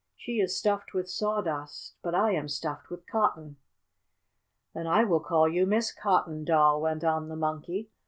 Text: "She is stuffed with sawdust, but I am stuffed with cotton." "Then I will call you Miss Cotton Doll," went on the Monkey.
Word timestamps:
"She 0.17 0.39
is 0.39 0.57
stuffed 0.57 0.95
with 0.95 1.07
sawdust, 1.07 1.93
but 2.01 2.15
I 2.15 2.31
am 2.31 2.47
stuffed 2.49 2.89
with 2.89 3.05
cotton." 3.05 3.57
"Then 4.73 4.87
I 4.87 5.03
will 5.03 5.19
call 5.19 5.47
you 5.47 5.67
Miss 5.67 5.91
Cotton 5.93 6.43
Doll," 6.43 6.81
went 6.81 7.03
on 7.03 7.29
the 7.29 7.35
Monkey. 7.35 7.87